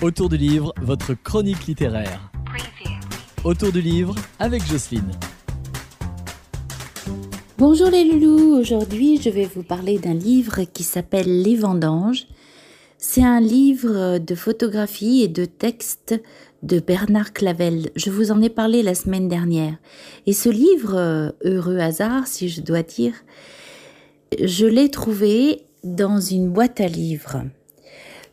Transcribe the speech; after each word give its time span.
Autour 0.00 0.28
du 0.28 0.36
livre, 0.36 0.72
votre 0.80 1.12
chronique 1.14 1.66
littéraire. 1.66 2.30
Autour 3.42 3.72
du 3.72 3.80
livre 3.80 4.14
avec 4.38 4.64
Jocelyne. 4.64 5.10
Bonjour 7.58 7.90
les 7.90 8.04
loulous, 8.04 8.56
aujourd'hui 8.56 9.20
je 9.20 9.28
vais 9.28 9.46
vous 9.52 9.64
parler 9.64 9.98
d'un 9.98 10.14
livre 10.14 10.62
qui 10.72 10.84
s'appelle 10.84 11.42
Les 11.42 11.56
Vendanges. 11.56 12.28
C'est 12.96 13.24
un 13.24 13.40
livre 13.40 14.18
de 14.18 14.34
photographie 14.36 15.24
et 15.24 15.28
de 15.28 15.44
textes 15.44 16.14
de 16.62 16.78
Bernard 16.78 17.32
Clavel. 17.32 17.90
Je 17.96 18.10
vous 18.10 18.30
en 18.30 18.40
ai 18.40 18.50
parlé 18.50 18.84
la 18.84 18.94
semaine 18.94 19.26
dernière. 19.26 19.78
Et 20.26 20.32
ce 20.32 20.48
livre, 20.48 21.34
heureux 21.42 21.78
hasard 21.78 22.28
si 22.28 22.48
je 22.48 22.60
dois 22.60 22.84
dire, 22.84 23.14
je 24.40 24.66
l'ai 24.66 24.90
trouvé 24.90 25.62
dans 25.82 26.20
une 26.20 26.50
boîte 26.50 26.80
à 26.80 26.86
livres. 26.86 27.42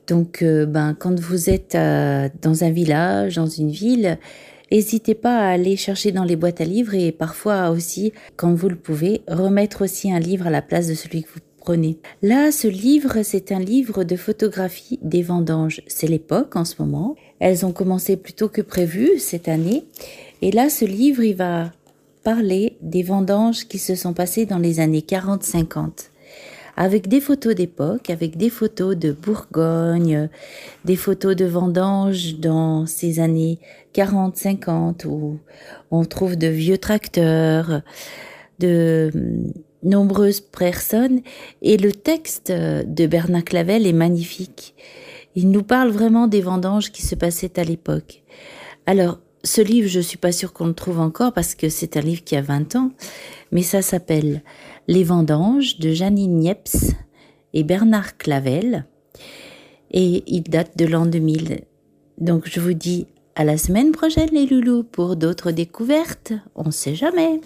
Donc, 0.07 0.41
euh, 0.41 0.65
ben, 0.65 0.93
quand 0.93 1.19
vous 1.19 1.49
êtes 1.49 1.75
euh, 1.75 2.29
dans 2.41 2.63
un 2.63 2.69
village, 2.69 3.35
dans 3.35 3.47
une 3.47 3.71
ville, 3.71 4.17
n'hésitez 4.71 5.15
pas 5.15 5.37
à 5.39 5.49
aller 5.49 5.75
chercher 5.75 6.11
dans 6.11 6.23
les 6.23 6.35
boîtes 6.35 6.61
à 6.61 6.65
livres 6.65 6.93
et 6.93 7.11
parfois 7.11 7.69
aussi, 7.69 8.13
quand 8.35 8.53
vous 8.53 8.69
le 8.69 8.75
pouvez, 8.75 9.21
remettre 9.27 9.83
aussi 9.83 10.11
un 10.11 10.19
livre 10.19 10.47
à 10.47 10.51
la 10.51 10.61
place 10.61 10.87
de 10.87 10.93
celui 10.93 11.23
que 11.23 11.29
vous 11.33 11.41
prenez. 11.59 11.97
Là, 12.21 12.51
ce 12.51 12.67
livre, 12.67 13.23
c'est 13.23 13.51
un 13.51 13.59
livre 13.59 14.03
de 14.03 14.15
photographie 14.15 14.99
des 15.01 15.23
vendanges. 15.23 15.81
C'est 15.87 16.07
l'époque 16.07 16.55
en 16.55 16.65
ce 16.65 16.75
moment. 16.79 17.15
Elles 17.39 17.65
ont 17.65 17.71
commencé 17.71 18.17
plus 18.17 18.33
tôt 18.33 18.49
que 18.49 18.61
prévu 18.61 19.17
cette 19.17 19.47
année. 19.47 19.85
Et 20.41 20.51
là, 20.51 20.69
ce 20.69 20.85
livre, 20.85 21.23
il 21.23 21.35
va 21.35 21.71
parler 22.23 22.77
des 22.81 23.03
vendanges 23.03 23.67
qui 23.67 23.79
se 23.79 23.95
sont 23.95 24.13
passées 24.13 24.45
dans 24.45 24.57
les 24.57 24.79
années 24.79 25.05
40-50 25.07 26.09
avec 26.77 27.07
des 27.07 27.21
photos 27.21 27.55
d'époque, 27.55 28.09
avec 28.09 28.37
des 28.37 28.49
photos 28.49 28.95
de 28.95 29.11
Bourgogne, 29.11 30.29
des 30.83 30.95
photos 30.95 31.35
de 31.35 31.45
vendanges 31.45 32.35
dans 32.35 32.85
ces 32.85 33.19
années 33.19 33.59
40-50 33.93 35.05
où 35.05 35.39
on 35.91 36.05
trouve 36.05 36.35
de 36.35 36.47
vieux 36.47 36.77
tracteurs, 36.77 37.81
de 38.59 39.11
hum, 39.13 39.53
nombreuses 39.83 40.41
personnes 40.41 41.21
et 41.61 41.77
le 41.77 41.91
texte 41.91 42.51
de 42.51 43.07
Bernard 43.07 43.43
Clavel 43.43 43.85
est 43.85 43.93
magnifique. 43.93 44.75
Il 45.35 45.51
nous 45.51 45.63
parle 45.63 45.89
vraiment 45.89 46.27
des 46.27 46.41
vendanges 46.41 46.91
qui 46.91 47.01
se 47.01 47.15
passaient 47.15 47.59
à 47.59 47.63
l'époque. 47.63 48.23
Alors, 48.85 49.19
ce 49.43 49.61
livre, 49.61 49.87
je 49.87 49.99
suis 49.99 50.17
pas 50.17 50.31
sûre 50.31 50.53
qu'on 50.53 50.67
le 50.67 50.73
trouve 50.73 50.99
encore 50.99 51.31
parce 51.31 51.55
que 51.55 51.69
c'est 51.69 51.97
un 51.97 52.01
livre 52.01 52.23
qui 52.23 52.35
a 52.35 52.41
20 52.41 52.75
ans, 52.75 52.91
mais 53.51 53.61
ça 53.63 53.81
s'appelle 53.81 54.43
Les 54.87 55.03
vendanges 55.03 55.79
de 55.79 55.91
Janine 55.91 56.39
Niepce 56.39 56.91
et 57.53 57.63
Bernard 57.63 58.17
Clavel 58.17 58.85
et 59.91 60.23
il 60.27 60.43
date 60.43 60.77
de 60.77 60.85
l'an 60.85 61.05
2000. 61.05 61.61
Donc 62.19 62.47
je 62.47 62.59
vous 62.59 62.73
dis 62.73 63.07
à 63.35 63.43
la 63.43 63.57
semaine 63.57 63.91
prochaine 63.91 64.29
les 64.31 64.45
loulous 64.45 64.83
pour 64.83 65.15
d'autres 65.15 65.51
découvertes, 65.51 66.33
on 66.55 66.71
sait 66.71 66.95
jamais. 66.95 67.41